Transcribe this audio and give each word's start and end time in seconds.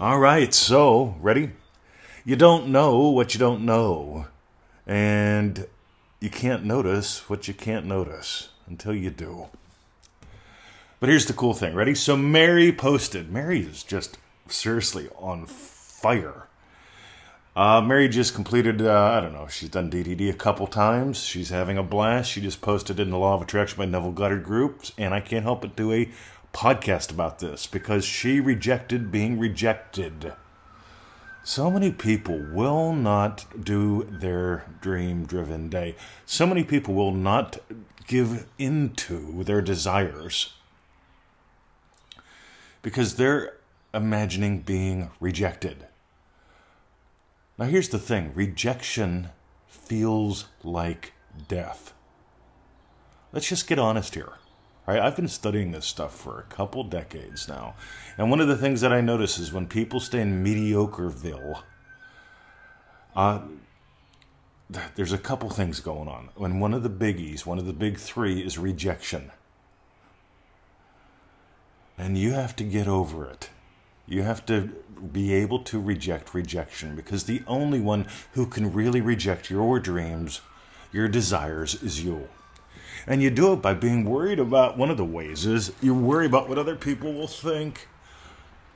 All 0.00 0.20
right, 0.20 0.54
so 0.54 1.16
ready? 1.20 1.50
You 2.24 2.36
don't 2.36 2.68
know 2.68 3.08
what 3.08 3.34
you 3.34 3.40
don't 3.40 3.66
know, 3.66 4.28
and 4.86 5.66
you 6.20 6.30
can't 6.30 6.64
notice 6.64 7.28
what 7.28 7.48
you 7.48 7.54
can't 7.54 7.84
notice 7.84 8.50
until 8.68 8.94
you 8.94 9.10
do. 9.10 9.48
But 11.00 11.08
here's 11.08 11.26
the 11.26 11.32
cool 11.32 11.52
thing. 11.52 11.74
Ready? 11.74 11.96
So 11.96 12.16
Mary 12.16 12.70
posted. 12.70 13.32
Mary 13.32 13.58
is 13.62 13.82
just 13.82 14.18
seriously 14.46 15.08
on 15.18 15.46
fire. 15.46 16.46
Uh, 17.56 17.80
Mary 17.80 18.08
just 18.08 18.36
completed, 18.36 18.80
uh, 18.80 19.02
I 19.02 19.20
don't 19.20 19.32
know, 19.32 19.48
she's 19.48 19.68
done 19.68 19.90
DDD 19.90 20.30
a 20.30 20.34
couple 20.34 20.68
times. 20.68 21.24
She's 21.24 21.50
having 21.50 21.76
a 21.76 21.82
blast. 21.82 22.30
She 22.30 22.40
just 22.40 22.60
posted 22.60 23.00
in 23.00 23.10
the 23.10 23.18
Law 23.18 23.34
of 23.34 23.42
Attraction 23.42 23.76
by 23.76 23.86
Neville 23.86 24.12
Goddard 24.12 24.44
Groups, 24.44 24.92
and 24.96 25.12
I 25.12 25.18
can't 25.18 25.42
help 25.42 25.62
but 25.62 25.74
do 25.74 25.90
a 25.90 26.08
podcast 26.52 27.10
about 27.10 27.38
this 27.38 27.66
because 27.66 28.04
she 28.04 28.40
rejected 28.40 29.10
being 29.10 29.38
rejected. 29.38 30.32
So 31.44 31.70
many 31.70 31.92
people 31.92 32.38
will 32.52 32.92
not 32.92 33.46
do 33.64 34.06
their 34.10 34.66
dream 34.80 35.24
driven 35.24 35.68
day. 35.68 35.96
So 36.26 36.46
many 36.46 36.64
people 36.64 36.94
will 36.94 37.12
not 37.12 37.58
give 38.06 38.46
into 38.58 39.44
their 39.44 39.62
desires 39.62 40.54
because 42.82 43.16
they're 43.16 43.54
imagining 43.94 44.60
being 44.60 45.10
rejected. 45.20 45.86
Now, 47.58 47.66
here's 47.66 47.88
the 47.88 47.98
thing 47.98 48.32
rejection 48.34 49.30
feels 49.66 50.46
like 50.62 51.12
death. 51.48 51.92
Let's 53.32 53.48
just 53.48 53.66
get 53.66 53.78
honest 53.78 54.14
here. 54.14 54.32
I've 54.88 55.16
been 55.16 55.28
studying 55.28 55.72
this 55.72 55.84
stuff 55.84 56.16
for 56.16 56.38
a 56.38 56.44
couple 56.44 56.82
decades 56.82 57.46
now. 57.46 57.74
And 58.16 58.30
one 58.30 58.40
of 58.40 58.48
the 58.48 58.56
things 58.56 58.80
that 58.80 58.92
I 58.92 59.02
notice 59.02 59.38
is 59.38 59.52
when 59.52 59.66
people 59.66 60.00
stay 60.00 60.20
in 60.22 60.42
Mediocreville, 60.42 61.62
uh, 63.14 63.40
there's 64.94 65.12
a 65.12 65.18
couple 65.18 65.50
things 65.50 65.80
going 65.80 66.08
on. 66.08 66.30
When 66.36 66.58
one 66.58 66.72
of 66.72 66.82
the 66.82 66.90
biggies, 66.90 67.44
one 67.44 67.58
of 67.58 67.66
the 67.66 67.72
big 67.74 67.98
three, 67.98 68.40
is 68.40 68.56
rejection. 68.56 69.30
And 71.98 72.16
you 72.16 72.32
have 72.32 72.56
to 72.56 72.64
get 72.64 72.88
over 72.88 73.28
it. 73.28 73.50
You 74.06 74.22
have 74.22 74.46
to 74.46 74.70
be 75.12 75.34
able 75.34 75.58
to 75.64 75.78
reject 75.78 76.32
rejection 76.32 76.96
because 76.96 77.24
the 77.24 77.42
only 77.46 77.80
one 77.80 78.06
who 78.32 78.46
can 78.46 78.72
really 78.72 79.02
reject 79.02 79.50
your 79.50 79.78
dreams, 79.80 80.40
your 80.92 81.08
desires, 81.08 81.82
is 81.82 82.02
you. 82.02 82.28
And 83.06 83.22
you 83.22 83.30
do 83.30 83.52
it 83.52 83.62
by 83.62 83.74
being 83.74 84.04
worried 84.04 84.38
about 84.38 84.76
one 84.76 84.90
of 84.90 84.96
the 84.96 85.04
ways 85.04 85.46
is 85.46 85.72
you 85.80 85.94
worry 85.94 86.26
about 86.26 86.48
what 86.48 86.58
other 86.58 86.76
people 86.76 87.12
will 87.12 87.26
think. 87.26 87.88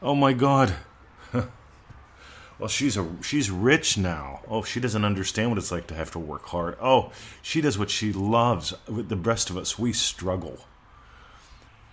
Oh 0.01 0.15
my 0.15 0.33
God. 0.33 0.75
well, 1.33 2.69
she's 2.69 2.97
a 2.97 3.07
she's 3.23 3.51
rich 3.51 3.99
now. 3.99 4.41
Oh, 4.49 4.63
she 4.63 4.81
doesn't 4.81 5.05
understand 5.05 5.51
what 5.51 5.59
it's 5.59 5.71
like 5.71 5.87
to 5.89 5.95
have 5.95 6.11
to 6.13 6.19
work 6.19 6.47
hard. 6.47 6.77
Oh, 6.81 7.13
she 7.43 7.61
does 7.61 7.79
what 7.79 7.91
she 7.91 8.13
loves. 8.13 8.75
With 8.89 9.09
The 9.09 9.17
rest 9.17 9.51
of 9.51 9.57
us, 9.57 9.79
we 9.79 9.93
struggle. 9.93 10.65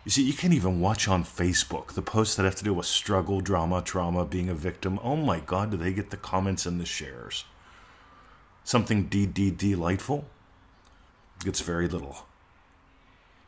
You 0.05 0.11
see, 0.11 0.23
you 0.23 0.33
can't 0.33 0.53
even 0.53 0.79
watch 0.79 1.07
on 1.07 1.23
Facebook 1.23 1.93
the 1.93 2.01
posts 2.01 2.35
that 2.35 2.43
have 2.43 2.55
to 2.55 2.63
do 2.63 2.73
with 2.73 2.85
struggle, 2.85 3.41
drama, 3.41 3.81
trauma, 3.81 4.25
being 4.25 4.49
a 4.49 4.55
victim. 4.55 4.97
Oh 5.03 5.17
my 5.17 5.39
God, 5.41 5.71
do 5.71 5.77
they 5.77 5.93
get 5.93 6.09
the 6.09 6.17
comments 6.17 6.65
and 6.65 6.79
the 6.79 6.85
shares? 6.85 7.43
Something 8.63 9.09
DD 9.09 9.57
delightful 9.57 10.25
gets 11.39 11.61
very 11.61 11.87
little. 11.87 12.25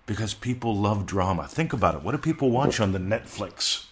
Because 0.05 0.33
people 0.33 0.75
love 0.75 1.05
drama. 1.05 1.47
Think 1.47 1.73
about 1.73 1.95
it. 1.95 2.03
What 2.03 2.11
do 2.11 2.17
people 2.17 2.49
watch 2.49 2.79
on 2.79 2.91
the 2.91 2.99
Netflix? 2.99 3.85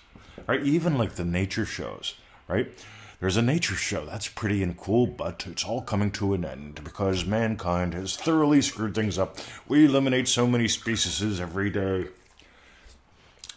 Right? 0.47 0.64
Even 0.64 0.97
like 0.97 1.14
the 1.14 1.23
nature 1.23 1.66
shows, 1.66 2.16
right? 2.47 2.73
There's 3.19 3.38
a 3.38 3.41
nature 3.41 3.75
show. 3.75 4.06
That's 4.06 4.30
pretty 4.30 4.64
and 4.64 4.78
cool, 4.78 5.06
but 5.06 5.45
it's 5.45 5.66
all 5.66 5.81
coming 5.81 6.09
to 6.11 6.33
an 6.33 6.45
end 6.45 6.83
because 6.83 7.25
mankind 7.25 7.94
has 7.94 8.16
thoroughly 8.16 8.61
screwed 8.61 8.95
things 8.95 9.19
up. 9.19 9.38
We 9.68 9.85
eliminate 9.85 10.28
so 10.29 10.47
many 10.47 10.69
species 10.69 11.40
every 11.40 11.69
day. 11.69 12.07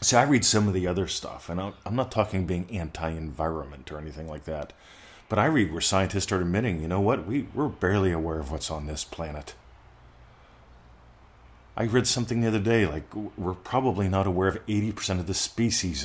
See, 0.00 0.16
I 0.16 0.24
read 0.24 0.44
some 0.44 0.66
of 0.66 0.74
the 0.74 0.88
other 0.88 1.06
stuff, 1.06 1.48
and 1.48 1.60
I'm 1.60 1.94
not 1.94 2.10
talking 2.10 2.44
being 2.44 2.68
anti-environment 2.72 3.92
or 3.92 3.98
anything 3.98 4.28
like 4.28 4.44
that, 4.46 4.72
but 5.28 5.38
I 5.38 5.46
read 5.46 5.70
where 5.70 5.80
scientists 5.80 6.32
are 6.32 6.40
admitting, 6.40 6.82
you 6.82 6.88
know 6.88 7.00
what, 7.00 7.24
we 7.24 7.46
we're 7.54 7.68
barely 7.68 8.10
aware 8.10 8.40
of 8.40 8.50
what's 8.50 8.68
on 8.68 8.86
this 8.86 9.04
planet. 9.04 9.54
I 11.74 11.84
read 11.84 12.06
something 12.06 12.40
the 12.40 12.48
other 12.48 12.60
day, 12.60 12.86
like 12.86 13.14
we're 13.14 13.54
probably 13.54 14.08
not 14.08 14.26
aware 14.26 14.48
of 14.48 14.64
80% 14.66 15.20
of 15.20 15.26
the 15.26 15.34
species 15.34 16.04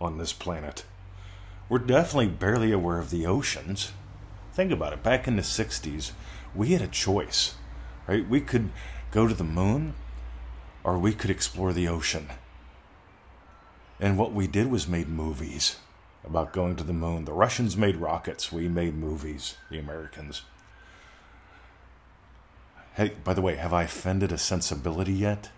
on 0.00 0.18
this 0.18 0.32
planet. 0.34 0.84
We're 1.68 1.78
definitely 1.78 2.28
barely 2.28 2.72
aware 2.72 2.98
of 2.98 3.10
the 3.10 3.24
oceans. 3.24 3.92
Think 4.52 4.70
about 4.70 4.92
it. 4.92 5.02
Back 5.02 5.26
in 5.26 5.36
the 5.36 5.42
60s, 5.42 6.12
we 6.54 6.72
had 6.72 6.82
a 6.82 6.88
choice, 6.88 7.54
right? 8.06 8.28
We 8.28 8.42
could 8.42 8.70
go 9.10 9.26
to 9.26 9.34
the 9.34 9.44
moon 9.44 9.94
or 10.84 10.98
we 10.98 11.14
could 11.14 11.30
explore 11.30 11.72
the 11.72 11.88
ocean. 11.88 12.28
And 13.98 14.18
what 14.18 14.34
we 14.34 14.46
did 14.46 14.70
was 14.70 14.86
made 14.86 15.08
movies 15.08 15.76
about 16.22 16.52
going 16.52 16.76
to 16.76 16.84
the 16.84 16.92
moon. 16.92 17.24
The 17.24 17.32
Russians 17.32 17.78
made 17.78 17.96
rockets, 17.96 18.52
we 18.52 18.68
made 18.68 18.94
movies, 18.94 19.56
the 19.70 19.78
Americans. 19.78 20.42
Hey, 22.94 23.12
by 23.24 23.32
the 23.32 23.40
way, 23.40 23.56
have 23.56 23.72
I 23.72 23.84
offended 23.84 24.32
a 24.32 24.38
sensibility 24.38 25.14
yet? 25.14 25.48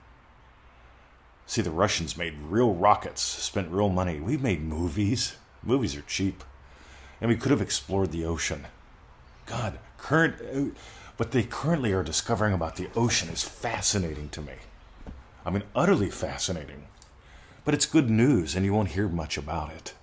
See, 1.47 1.63
the 1.63 1.71
Russians 1.71 2.17
made 2.17 2.35
real 2.49 2.73
rockets, 2.73 3.23
spent 3.23 3.71
real 3.71 3.89
money. 3.89 4.21
We 4.21 4.37
made 4.37 4.63
movies. 4.63 5.37
Movies 5.63 5.97
are 5.97 6.03
cheap. 6.03 6.45
And 7.21 7.29
we 7.29 7.37
could 7.37 7.51
have 7.51 7.61
explored 7.61 8.13
the 8.13 8.25
ocean. 8.25 8.67
God, 9.47 9.79
current 9.99 10.37
uh, 10.41 10.79
what 11.17 11.33
they 11.33 11.43
currently 11.43 11.93
are 11.93 12.03
discovering 12.03 12.55
about 12.55 12.77
the 12.77 12.89
ocean 12.97 13.29
is 13.29 13.43
fascinating 13.43 14.29
to 14.31 14.41
me. 14.41 14.55
I 15.45 15.51
mean, 15.51 15.65
utterly 15.75 16.11
fascinating. 16.11 16.87
But 17.65 17.75
it's 17.75 17.87
good 17.87 18.11
news, 18.11 18.55
and 18.55 18.65
you 18.65 18.73
won't 18.73 18.91
hear 18.91 19.09
much 19.09 19.37
about 19.37 19.71
it. 19.73 19.95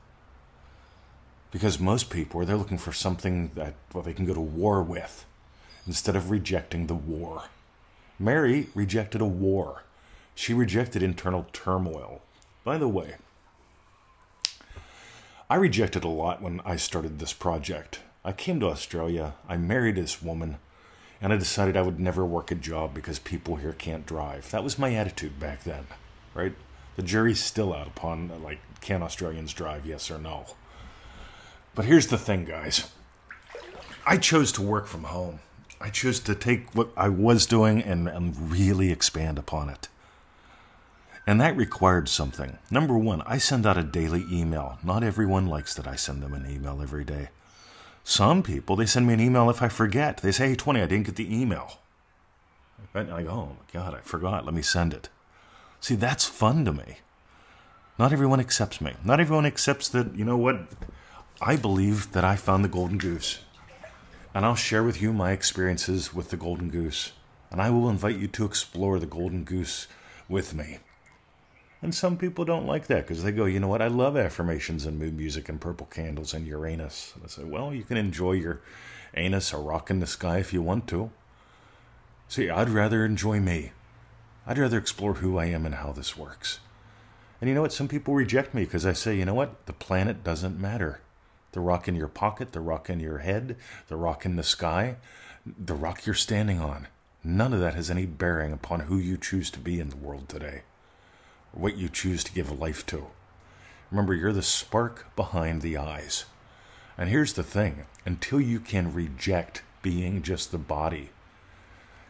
Because 1.52 1.80
most 1.80 2.10
people, 2.10 2.46
they're 2.46 2.56
looking 2.56 2.78
for 2.78 2.94
something 2.94 3.52
that 3.56 3.76
well, 3.94 4.04
they 4.04 4.14
can 4.14 4.26
go 4.26 4.34
to 4.34 4.40
war 4.40 4.82
with 4.82 5.26
instead 5.88 6.16
of 6.16 6.30
rejecting 6.30 6.88
the 6.88 6.96
war. 6.96 7.44
Mary 8.20 8.68
rejected 8.76 9.22
a 9.22 9.26
war. 9.26 9.84
She 10.36 10.54
rejected 10.54 11.02
internal 11.04 11.48
turmoil. 11.54 12.22
By 12.64 12.78
the 12.78 12.88
way, 12.88 13.16
I 15.50 15.56
rejected 15.56 16.04
a 16.04 16.10
lot 16.10 16.42
when 16.42 16.62
I 16.64 16.76
started 16.76 17.20
this 17.20 17.34
project. 17.34 18.00
I 18.24 18.32
came 18.32 18.60
to 18.60 18.70
Australia, 18.70 19.34
I 19.50 19.58
married 19.58 19.96
this 19.96 20.22
woman, 20.22 20.60
and 21.20 21.34
I 21.34 21.38
decided 21.38 21.76
I 21.76 21.82
would 21.82 22.00
never 22.00 22.26
work 22.26 22.52
a 22.52 22.56
job 22.56 22.94
because 22.94 23.20
people 23.20 23.58
here 23.58 23.74
can't 23.74 24.06
drive. 24.06 24.50
That 24.52 24.64
was 24.64 24.80
my 24.80 24.94
attitude 24.94 25.40
back 25.40 25.64
then, 25.64 25.88
right? 26.34 26.54
The 26.96 27.04
jury's 27.04 27.44
still 27.44 27.74
out 27.74 27.88
upon, 27.88 28.44
like, 28.44 28.60
can 28.82 29.04
Australians 29.04 29.54
drive, 29.54 29.86
yes 29.86 30.10
or 30.10 30.18
no? 30.18 30.46
But 31.74 31.86
here's 31.86 32.08
the 32.08 32.18
thing, 32.18 32.46
guys. 32.46 32.90
I 34.06 34.18
chose 34.18 34.52
to 34.54 34.62
work 34.62 34.88
from 34.88 35.06
home. 35.06 35.40
I 35.82 35.90
chose 35.90 36.20
to 36.22 36.36
take 36.36 36.74
what 36.76 36.90
I 36.96 37.10
was 37.10 37.46
doing 37.46 37.82
and, 37.82 38.08
and 38.08 38.52
really 38.52 38.92
expand 38.92 39.40
upon 39.40 39.70
it. 39.70 39.88
And 41.26 41.40
that 41.40 41.56
required 41.56 42.10
something. 42.10 42.58
Number 42.70 42.98
one, 42.98 43.22
I 43.24 43.38
send 43.38 43.66
out 43.66 43.78
a 43.78 43.84
daily 43.84 44.26
email. 44.32 44.80
Not 44.84 45.04
everyone 45.04 45.46
likes 45.48 45.74
that 45.76 45.88
I 45.88 45.96
send 45.96 46.22
them 46.22 46.34
an 46.34 46.50
email 46.50 46.82
every 46.82 47.04
day. 47.04 47.30
Some 48.04 48.42
people, 48.42 48.76
they 48.76 48.86
send 48.86 49.08
me 49.08 49.14
an 49.14 49.20
email 49.20 49.50
if 49.50 49.62
I 49.62 49.70
forget. 49.70 50.18
They 50.18 50.32
say, 50.32 50.50
hey, 50.50 50.56
20, 50.56 50.82
I 50.82 50.86
didn't 50.88 51.06
get 51.06 51.16
the 51.16 51.36
email. 51.36 51.78
And 52.94 53.12
I 53.12 53.24
go, 53.24 53.30
oh 53.30 53.46
my 53.46 53.80
God, 53.80 53.94
I 53.94 54.00
forgot. 54.00 54.46
Let 54.46 54.54
me 54.54 54.64
send 54.64 54.94
it. 54.94 55.10
See, 55.80 55.96
that's 55.96 56.26
fun 56.26 56.66
to 56.66 56.74
me. 56.74 56.98
Not 58.00 58.12
everyone 58.12 58.40
accepts 58.40 58.82
me. 58.82 58.94
Not 59.04 59.20
everyone 59.20 59.46
accepts 59.46 59.88
that, 59.90 60.16
you 60.16 60.26
know 60.26 60.38
what? 60.38 60.68
I 61.40 61.56
believe 61.56 62.12
that 62.14 62.24
I 62.24 62.36
found 62.36 62.64
the 62.64 62.70
golden 62.70 62.98
goose. 62.98 63.40
And 64.34 64.46
I'll 64.46 64.56
share 64.56 64.84
with 64.84 65.02
you 65.02 65.12
my 65.12 65.32
experiences 65.32 66.14
with 66.14 66.30
the 66.30 66.38
golden 66.38 66.70
goose. 66.70 67.12
And 67.50 67.62
I 67.62 67.70
will 67.70 67.90
invite 67.90 68.18
you 68.18 68.28
to 68.30 68.46
explore 68.46 68.98
the 68.98 69.06
golden 69.06 69.44
goose 69.44 69.88
with 70.30 70.54
me. 70.54 70.80
And 71.82 71.94
some 71.94 72.16
people 72.16 72.46
don't 72.46 72.68
like 72.68 72.88
that 72.88 73.08
because 73.08 73.24
they 73.24 73.32
go, 73.32 73.46
you 73.46 73.60
know 73.60 73.68
what? 73.68 73.82
I 73.82 73.88
love 73.88 74.16
affirmations 74.16 74.86
and 74.86 75.00
mood 75.00 75.18
music 75.18 75.50
and 75.50 75.60
purple 75.60 75.88
candles 75.88 76.34
and 76.34 76.48
Uranus. 76.48 77.12
And 77.16 77.24
I 77.24 77.28
say, 77.28 77.44
well, 77.44 77.74
you 77.74 77.84
can 77.84 77.98
enjoy 77.98 78.34
your 78.34 78.62
anus 79.16 79.54
or 79.54 79.62
rock 79.62 79.90
in 79.90 80.00
the 80.00 80.08
sky 80.08 80.38
if 80.38 80.54
you 80.54 80.62
want 80.62 80.88
to. 80.90 81.12
See, 82.28 82.50
I'd 82.50 82.70
rather 82.70 83.04
enjoy 83.04 83.40
me. 83.40 83.72
I'd 84.46 84.60
rather 84.60 84.78
explore 84.78 85.16
who 85.16 85.38
I 85.38 85.46
am 85.46 85.66
and 85.66 85.76
how 85.76 85.92
this 85.92 86.16
works. 86.16 86.60
And 87.42 87.50
you 87.50 87.56
know 87.56 87.62
what? 87.62 87.74
Some 87.74 87.88
people 87.88 88.14
reject 88.14 88.54
me 88.54 88.64
because 88.64 88.86
I 88.86 88.94
say, 88.94 89.18
you 89.18 89.26
know 89.26 89.34
what? 89.34 89.66
The 89.66 89.74
planet 89.74 90.24
doesn't 90.24 90.60
matter. 90.60 91.02
The 91.52 91.60
rock 91.60 91.88
in 91.88 91.96
your 91.96 92.08
pocket, 92.08 92.54
the 92.54 92.62
rock 92.62 92.90
in 92.90 93.00
your 93.00 93.20
head, 93.20 93.58
the 93.88 93.98
rock 93.98 94.26
in 94.26 94.36
the 94.36 94.44
sky, 94.44 94.96
the 95.46 95.74
rock 95.74 96.06
you're 96.06 96.16
standing 96.16 96.60
on. 96.60 96.88
None 97.24 97.54
of 97.54 97.60
that 97.60 97.76
has 97.76 97.92
any 97.92 98.06
bearing 98.06 98.54
upon 98.54 98.82
who 98.82 98.98
you 98.98 99.18
choose 99.18 99.52
to 99.52 99.60
be 99.60 99.80
in 99.80 99.90
the 99.90 99.98
world 99.98 100.30
today, 100.30 100.64
or 101.54 101.62
what 101.62 101.78
you 101.78 101.90
choose 101.90 102.24
to 102.24 102.34
give 102.34 102.58
life 102.60 102.86
to. 102.88 103.08
Remember, 103.92 104.14
you're 104.14 104.34
the 104.34 104.42
spark 104.42 105.14
behind 105.16 105.62
the 105.62 105.78
eyes. 105.78 106.26
And 106.98 107.10
here's 107.10 107.34
the 107.34 107.44
thing 107.44 107.86
until 108.06 108.40
you 108.40 108.60
can 108.60 108.94
reject 108.94 109.62
being 109.82 110.22
just 110.22 110.52
the 110.52 110.58
body, 110.58 111.10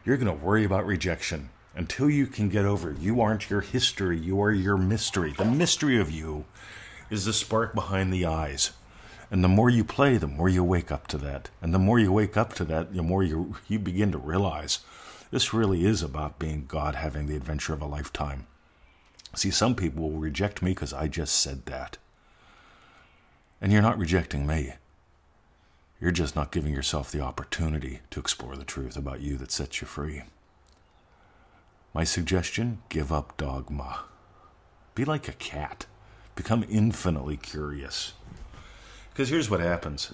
you're 0.05 0.17
going 0.17 0.27
to 0.27 0.45
worry 0.45 0.63
about 0.63 0.85
rejection 0.85 1.49
until 1.75 2.09
you 2.09 2.27
can 2.27 2.49
get 2.49 2.65
over 2.65 2.91
you 2.91 3.21
aren't 3.21 3.49
your 3.49 3.61
history, 3.61 4.19
you 4.19 4.41
are 4.41 4.51
your 4.51 4.77
mystery. 4.77 5.33
The 5.37 5.45
mystery 5.45 5.99
of 5.99 6.11
you 6.11 6.45
is 7.09 7.25
the 7.25 7.33
spark 7.33 7.73
behind 7.73 8.13
the 8.13 8.25
eyes. 8.25 8.71
And 9.31 9.43
the 9.43 9.47
more 9.47 9.69
you 9.69 9.85
play, 9.85 10.17
the 10.17 10.27
more 10.27 10.49
you 10.49 10.61
wake 10.61 10.91
up 10.91 11.07
to 11.07 11.17
that. 11.19 11.49
And 11.61 11.73
the 11.73 11.79
more 11.79 11.97
you 11.97 12.11
wake 12.11 12.35
up 12.35 12.53
to 12.55 12.65
that, 12.65 12.93
the 12.93 13.01
more 13.01 13.23
you, 13.23 13.55
you 13.69 13.79
begin 13.79 14.11
to 14.11 14.17
realize 14.17 14.79
this 15.31 15.53
really 15.53 15.85
is 15.85 16.03
about 16.03 16.37
being 16.37 16.65
God 16.67 16.95
having 16.95 17.27
the 17.27 17.37
adventure 17.37 17.73
of 17.73 17.81
a 17.81 17.85
lifetime. 17.85 18.45
See, 19.33 19.49
some 19.49 19.75
people 19.75 20.03
will 20.03 20.19
reject 20.19 20.61
me 20.61 20.71
because 20.71 20.91
I 20.91 21.07
just 21.07 21.35
said 21.35 21.65
that. 21.67 21.97
And 23.61 23.71
you're 23.71 23.81
not 23.81 23.97
rejecting 23.97 24.45
me. 24.45 24.73
You're 26.01 26.11
just 26.11 26.35
not 26.35 26.51
giving 26.51 26.73
yourself 26.73 27.09
the 27.09 27.21
opportunity 27.21 28.01
to 28.09 28.19
explore 28.19 28.57
the 28.57 28.65
truth 28.65 28.97
about 28.97 29.21
you 29.21 29.37
that 29.37 29.51
sets 29.51 29.79
you 29.79 29.87
free. 29.87 30.23
My 31.93 32.03
suggestion 32.03 32.81
give 32.89 33.13
up 33.13 33.37
dogma. 33.37 34.03
Be 34.93 35.05
like 35.05 35.29
a 35.29 35.33
cat, 35.33 35.85
become 36.35 36.65
infinitely 36.69 37.37
curious. 37.37 38.13
Because 39.21 39.29
here's 39.29 39.51
what 39.51 39.59
happens 39.59 40.11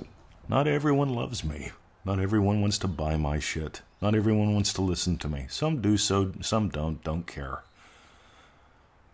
not 0.50 0.68
everyone 0.68 1.14
loves 1.14 1.42
me. 1.42 1.72
Not 2.04 2.20
everyone 2.20 2.60
wants 2.60 2.78
to 2.80 2.90
buy 2.90 3.16
my 3.16 3.40
shit. 3.40 3.82
Not 4.02 4.16
everyone 4.16 4.54
wants 4.54 4.74
to 4.74 4.82
listen 4.82 5.16
to 5.20 5.30
me. 5.30 5.46
Some 5.48 5.80
do 5.80 5.96
so, 5.96 6.34
some 6.42 6.68
don't, 6.68 7.02
don't 7.06 7.26
care. 7.26 7.64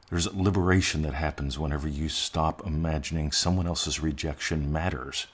There's 0.09 0.33
liberation 0.33 1.03
that 1.03 1.13
happens 1.13 1.59
whenever 1.59 1.87
you 1.87 2.09
stop 2.09 2.65
imagining 2.65 3.31
someone 3.31 3.67
else's 3.67 3.99
rejection 3.99 4.71
matters. 4.73 5.27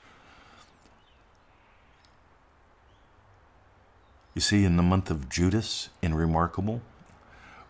You 4.35 4.41
see, 4.41 4.65
in 4.65 4.75
the 4.75 4.83
month 4.83 5.09
of 5.09 5.29
Judas, 5.29 5.87
in 6.01 6.15
Remarkable, 6.15 6.81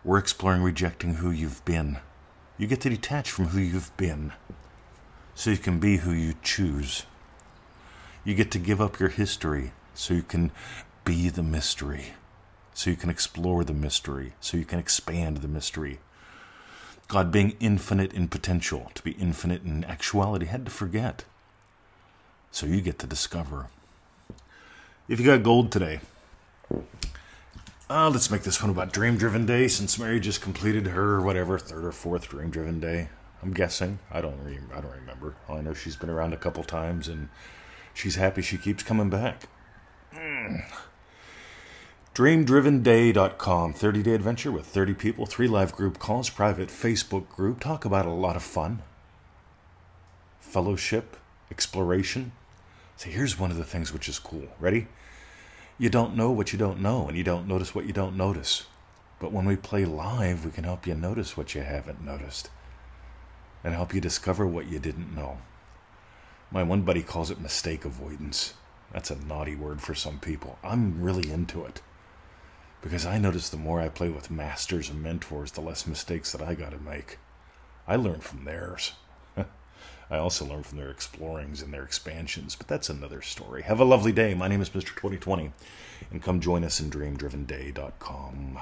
we're 0.03 0.18
exploring 0.18 0.63
rejecting 0.63 1.15
who 1.18 1.30
you've 1.30 1.63
been. 1.65 2.00
You 2.57 2.65
get 2.65 2.81
to 2.81 2.89
detach 2.89 3.30
from 3.30 3.50
who 3.50 3.59
you've 3.59 3.95
been 3.95 4.33
so 5.39 5.51
you 5.51 5.57
can 5.57 5.80
be 5.80 5.95
who 5.95 6.12
you 6.12 6.33
choose. 6.44 7.06
You 8.25 8.36
get 8.36 8.51
to 8.51 8.59
give 8.59 8.81
up 8.81 9.00
your 9.00 9.07
history 9.07 9.71
so 9.94 10.13
you 10.13 10.21
can 10.21 10.51
be 11.06 11.30
the 11.30 11.41
mystery, 11.41 12.07
so 12.74 12.89
you 12.89 12.97
can 12.97 13.09
explore 13.09 13.63
the 13.63 13.74
mystery, 13.74 14.33
so 14.41 14.57
you 14.57 14.65
can 14.65 14.80
expand 14.80 15.38
the 15.38 15.47
mystery. 15.47 16.00
God, 17.07 17.31
being 17.31 17.56
infinite 17.62 18.12
in 18.12 18.27
potential, 18.27 18.91
to 18.95 19.01
be 19.01 19.12
infinite 19.12 19.63
in 19.63 19.86
actuality, 19.86 20.47
had 20.47 20.65
to 20.65 20.71
forget. 20.71 21.24
So 22.51 22.65
you 22.65 22.81
get 22.81 23.00
to 23.00 23.07
discover. 23.07 23.68
If 25.07 25.21
you 25.21 25.25
got 25.25 25.41
gold 25.41 25.71
today, 25.71 26.01
uh, 27.89 28.09
let's 28.09 28.30
make 28.30 28.44
this 28.44 28.62
one 28.62 28.71
about 28.71 28.91
Dream 28.91 29.15
Driven 29.15 29.45
Day 29.45 29.69
since 29.69 29.97
Mary 29.97 30.19
just 30.19 30.41
completed 30.41 30.88
her, 30.88 31.21
whatever, 31.21 31.57
third 31.57 31.86
or 31.86 31.94
fourth 31.94 32.27
Dream 32.27 32.50
Driven 32.50 32.81
Day. 32.81 33.07
I'm 33.41 33.53
guessing. 33.53 34.00
I 34.12 34.21
don't, 34.21 34.44
re- 34.44 34.59
I 34.74 34.81
don't 34.81 34.95
remember. 34.95 35.36
All 35.47 35.57
I 35.57 35.62
know 35.62 35.74
she's 35.74 35.95
been 35.95 36.09
around 36.09 36.33
a 36.33 36.38
couple 36.38 36.63
times 36.63 37.07
and 37.07 37.30
she's 37.94 38.15
happy 38.15 38.41
she 38.41 38.57
keeps 38.57 38.83
coming 38.83 39.09
back. 39.09 39.44
Mm. 40.13 40.65
DreamDrivenDay.com 42.15 43.74
30 43.74 44.03
day 44.03 44.13
adventure 44.13 44.51
with 44.51 44.65
30 44.65 44.94
people, 44.94 45.25
three 45.25 45.47
live 45.47 45.71
group 45.71 46.00
calls, 46.00 46.30
private 46.30 46.68
Facebook 46.68 47.30
group. 47.30 47.62
Talk 47.62 47.86
about 47.86 48.06
a 48.06 48.12
lot 48.12 48.36
of 48.36 48.44
fun, 48.44 48.81
fellowship, 50.41 51.15
exploration. 51.50 52.33
So 52.97 53.09
here's 53.09 53.39
one 53.39 53.51
of 53.51 53.57
the 53.57 53.63
things 53.63 53.94
which 53.94 54.09
is 54.09 54.19
cool. 54.19 54.50
Ready? 54.59 54.88
You 55.77 55.89
don't 55.89 56.18
know 56.18 56.30
what 56.30 56.51
you 56.51 56.59
don't 56.59 56.81
know, 56.81 57.07
and 57.07 57.18
you 57.18 57.24
don't 57.24 57.47
notice 57.47 57.74
what 57.74 57.86
you 57.86 57.94
don't 57.94 58.18
notice. 58.18 58.65
But 59.21 59.31
when 59.31 59.45
we 59.45 59.56
play 59.56 59.86
live, 59.86 60.44
we 60.44 60.51
can 60.51 60.65
help 60.65 60.86
you 60.86 60.95
notice 60.95 61.38
what 61.38 61.56
you 61.56 61.62
haven't 61.62 62.03
noticed 62.03 62.50
and 63.64 63.74
help 63.74 63.94
you 63.94 64.02
discover 64.02 64.48
what 64.48 64.68
you 64.68 64.80
didn't 64.80 65.16
know. 65.16 65.40
My 66.52 66.64
one 66.64 66.82
buddy 66.82 67.04
calls 67.04 67.30
it 67.30 67.40
mistake 67.40 67.86
avoidance. 67.86 68.54
That's 68.92 69.12
a 69.12 69.16
naughty 69.16 69.56
word 69.56 69.82
for 69.82 69.94
some 69.94 70.20
people. 70.20 70.58
I'm 70.64 71.02
really 71.02 71.32
into 71.32 71.64
it 71.66 71.82
because 72.82 73.06
I 73.06 73.18
notice 73.18 73.50
the 73.50 73.58
more 73.58 73.82
I 73.82 73.90
play 73.90 74.10
with 74.10 74.32
masters 74.32 74.90
and 74.90 75.04
mentors, 75.04 75.52
the 75.52 75.62
less 75.62 75.86
mistakes 75.86 76.32
that 76.32 76.42
I 76.42 76.54
got 76.54 76.72
to 76.72 76.80
make. 76.80 77.18
I 77.88 77.96
learn 77.96 78.22
from 78.22 78.46
theirs. 78.46 78.94
I 79.38 80.18
also 80.18 80.46
learn 80.46 80.64
from 80.64 80.78
their 80.78 80.90
explorings 80.90 81.62
and 81.62 81.74
their 81.74 81.84
expansions, 81.84 82.56
but 82.56 82.68
that's 82.68 82.90
another 82.90 83.22
story. 83.22 83.64
Have 83.64 83.80
a 83.80 83.86
lovely 83.86 84.12
day. 84.12 84.34
My 84.34 84.48
name 84.48 84.62
is 84.62 84.70
Mr. 84.70 84.96
2020, 84.96 85.52
and 86.12 86.24
come 86.24 86.40
join 86.40 86.64
us 86.64 86.80
in 86.80 86.90
dreamdrivenday.com. 86.90 88.60